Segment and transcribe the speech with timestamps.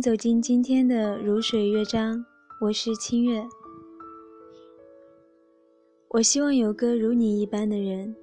[0.00, 2.24] 走进今天的如水乐章，
[2.60, 3.44] 我是清月。
[6.10, 8.14] 我希望有个如你一般的人，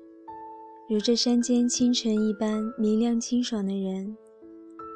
[0.89, 4.15] 如这山间清晨一般明亮清爽的人，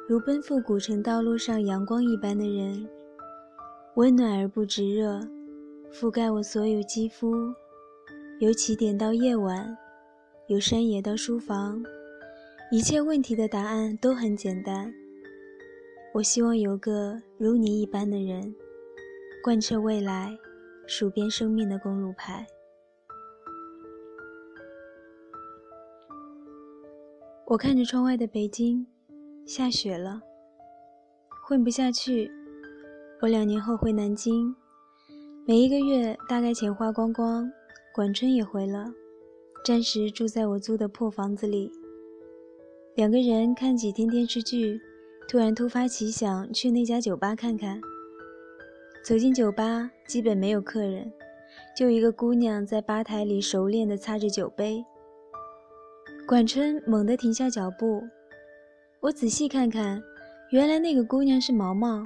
[0.08, 2.88] 如奔赴古城道路上阳光一般的人，
[3.96, 5.20] 温暖而不炙热，
[5.92, 7.34] 覆盖我所有肌肤，
[8.38, 9.76] 由起点到夜晚，
[10.48, 11.82] 由山野到书房，
[12.72, 14.90] 一切问题的答案都很简单。
[16.12, 18.52] 我希望有个如你一般的人，
[19.44, 20.36] 贯彻未来，
[20.84, 22.44] 数遍生命的公路牌。
[27.46, 28.84] 我看着窗外的北京，
[29.46, 30.20] 下雪了，
[31.46, 32.28] 混不下去。
[33.20, 34.52] 我两年后回南京，
[35.46, 37.48] 每一个月大概钱花光光。
[37.94, 38.92] 管春也回了，
[39.64, 41.70] 暂时住在我租的破房子里，
[42.94, 44.80] 两个人看几天电视剧。
[45.28, 47.80] 突然突发奇想，去那家酒吧看看。
[49.04, 51.10] 走进酒吧，基本没有客人，
[51.76, 54.84] 就一个姑娘在吧台里熟练地擦着酒杯。
[56.26, 58.02] 管春猛地停下脚步，
[59.00, 60.02] 我仔细看看，
[60.50, 62.02] 原来那个姑娘是毛毛。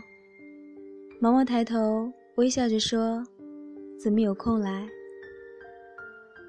[1.21, 3.25] 毛毛抬头微笑着说
[3.99, 4.87] ：“怎么有空来？”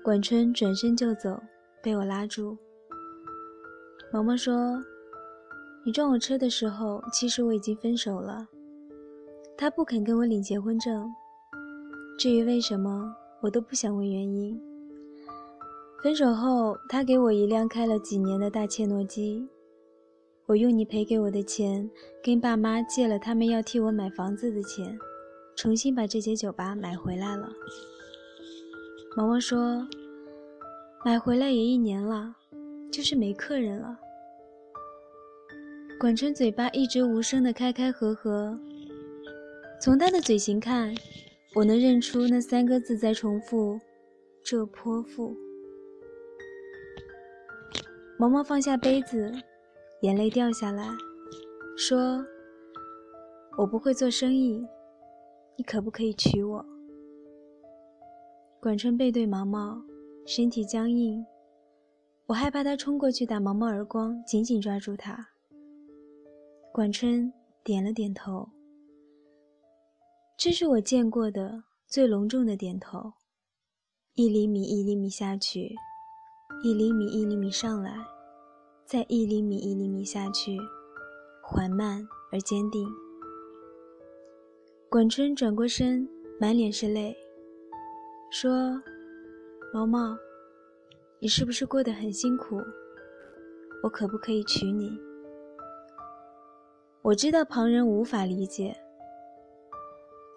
[0.04, 1.42] 管春转身就走，
[1.82, 2.58] 被我拉住。
[4.12, 4.84] 毛毛说。
[5.86, 8.48] 你撞我车的时候，其实我已经分手了。
[9.56, 11.14] 他不肯跟我领结婚证，
[12.18, 14.60] 至于为什么，我都不想问原因。
[16.02, 19.48] 分手后，他给我一辆开了几年的大切诺基，
[20.48, 21.88] 我用你赔给我的钱，
[22.24, 24.98] 跟爸妈借了他们要替我买房子的钱，
[25.56, 27.48] 重新把这间酒吧买回来了。
[29.16, 29.88] 毛毛说，
[31.06, 32.36] 买回来也一年了，
[32.92, 34.00] 就是没客人了。
[35.98, 38.60] 管春嘴巴一直无声的开开合合，
[39.82, 40.94] 从他的嘴型看，
[41.56, 43.80] 我能认出那三个字在重复
[44.44, 45.36] ：“这泼妇。”
[48.20, 49.32] 毛毛放下杯子，
[50.02, 50.86] 眼泪掉下来，
[51.78, 52.24] 说
[53.58, 54.62] ：“我不会做生意，
[55.58, 56.66] 你可不可以娶我？”
[58.62, 59.82] 管春背对毛毛，
[60.26, 61.26] 身体僵硬，
[62.26, 65.30] 我害怕他冲过去打毛毛耳光，紧紧抓住他。
[66.76, 67.32] 管春
[67.64, 68.50] 点了点头，
[70.38, 73.14] 这是我见过的最隆重的点头。
[74.16, 75.74] 一厘米一厘米下去，
[76.66, 78.06] 一厘米一厘米上来，
[78.84, 80.58] 再一厘米一厘米下去，
[81.42, 82.86] 缓慢而坚定。
[84.90, 86.06] 管春转过身，
[86.42, 87.16] 满脸是泪，
[88.30, 88.52] 说
[89.74, 90.14] ：“毛毛，
[91.22, 92.58] 你是不是过得很辛苦？
[93.82, 94.92] 我可不可以娶你？”
[97.06, 98.76] 我知道旁人无法理解，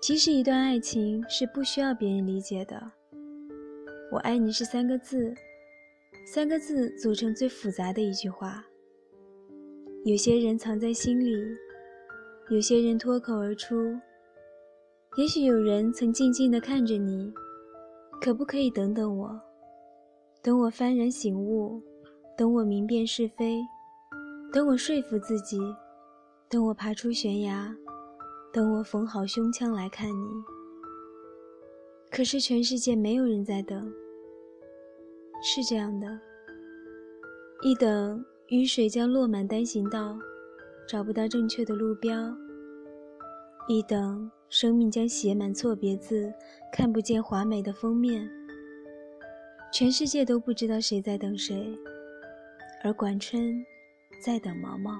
[0.03, 2.79] 其实一段爱情是不需要别人理解的。
[4.13, 5.33] 我爱你是三个字，
[6.27, 8.63] 三个字组成最复杂的一句话。
[10.05, 11.33] 有些人藏在心里，
[12.51, 13.99] 有些人脱口而出。
[15.17, 17.33] 也许有人曾静静地看着你，
[18.21, 19.41] 可不可以等等我？
[20.43, 21.83] 等我幡然醒悟，
[22.37, 23.59] 等我明辨是非，
[24.53, 25.59] 等我说服自己。
[26.51, 27.77] 等我爬出悬崖，
[28.51, 30.29] 等我缝好胸腔来看你。
[32.11, 33.93] 可是全世界没有人在等，
[35.43, 36.19] 是这样的：
[37.61, 40.19] 一等雨水将落满单行道，
[40.89, 42.35] 找不到正确的路标；
[43.69, 46.33] 一等生命将写满错别字，
[46.73, 48.27] 看不见华美的封面。
[49.71, 51.79] 全世界都不知道谁在等谁，
[52.83, 53.63] 而管春
[54.25, 54.99] 在等毛毛。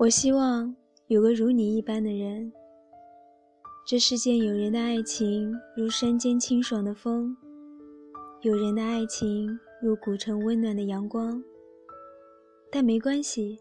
[0.00, 0.74] 我希望
[1.08, 2.50] 有个如你一般的人。
[3.86, 7.36] 这世间有人的爱情如山间清爽的风，
[8.40, 11.44] 有人的爱情如古城温暖的阳光。
[12.72, 13.60] 但没关系，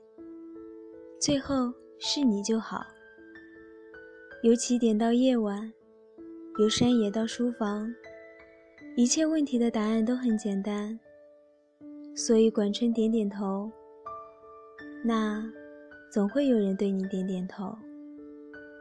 [1.20, 2.86] 最后是你就好。
[4.42, 5.74] 由起点到夜晚，
[6.58, 7.94] 由山野到书房，
[8.96, 10.98] 一切问题的答案都很简单。
[12.16, 13.70] 所以管春点点头。
[15.04, 15.46] 那。
[16.12, 17.78] 总会有人对你点点头，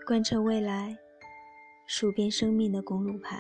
[0.07, 0.97] 贯彻未来，
[1.87, 3.39] 数遍生命的公路牌。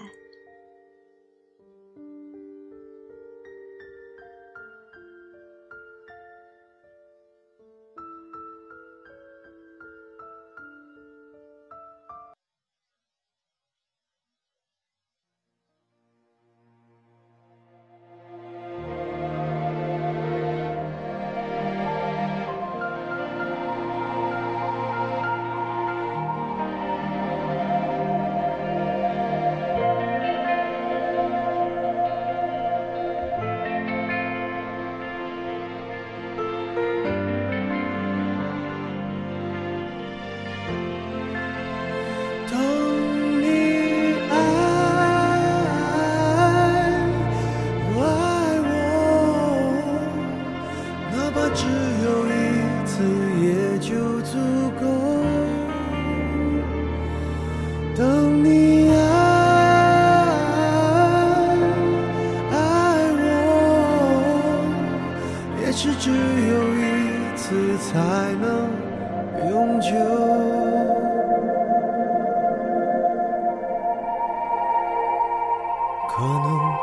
[76.18, 76.34] 可能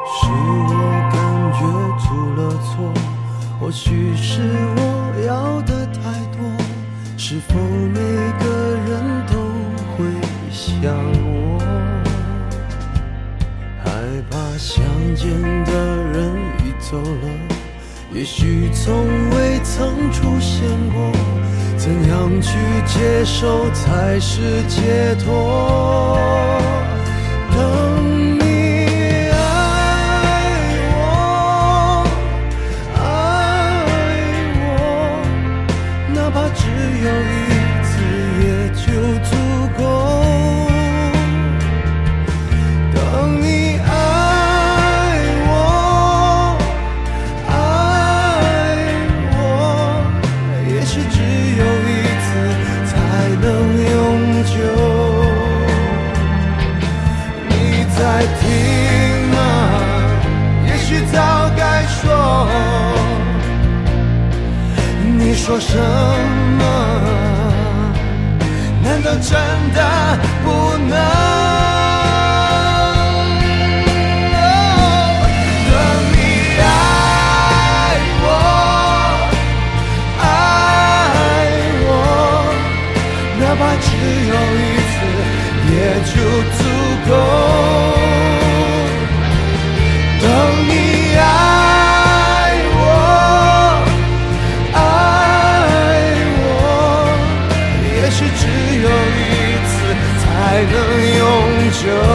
[0.08, 0.72] 是我
[1.12, 1.20] 感
[1.52, 1.60] 觉
[2.00, 2.06] 出
[2.36, 2.72] 了错，
[3.60, 4.32] 或许是
[4.78, 4.80] 我
[5.28, 6.00] 要的太
[6.32, 6.40] 多。
[7.18, 8.00] 是否每
[8.40, 8.46] 个
[8.88, 9.34] 人都
[9.92, 10.06] 会
[10.50, 10.96] 像
[11.26, 11.60] 我，
[13.84, 13.92] 害
[14.32, 14.74] 怕相
[15.16, 15.28] 见
[15.66, 15.72] 的
[16.14, 16.32] 人
[16.64, 17.28] 已走了，
[18.14, 21.12] 也许从未曾出现过，
[21.76, 26.56] 怎样去接受才是解脱？
[57.98, 58.44] 在听
[59.30, 59.38] 吗
[60.68, 61.18] 也许早
[61.58, 62.48] 该说。
[65.18, 65.78] 你说什
[66.58, 66.64] 么？
[68.84, 69.32] 难道真
[69.74, 69.80] 的
[70.44, 71.75] 不能？
[101.86, 102.15] show.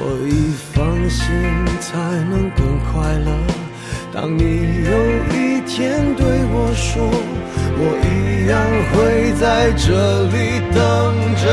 [0.00, 1.26] 所以放心
[1.78, 1.98] 才
[2.30, 3.30] 能更快乐。
[4.10, 4.96] 当你有
[5.36, 7.04] 一天对我说
[7.76, 8.56] 我一样
[8.90, 10.34] 会在这里
[10.72, 10.78] 等
[11.36, 11.44] 着。